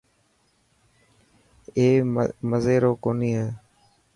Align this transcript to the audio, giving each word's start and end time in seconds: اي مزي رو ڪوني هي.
اي 1.77 1.87
مزي 2.49 2.75
رو 2.83 2.91
ڪوني 3.03 3.29
هي. 3.37 3.47